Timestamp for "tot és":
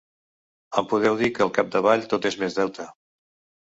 2.17-2.43